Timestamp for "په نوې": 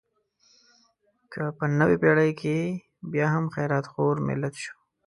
1.57-1.95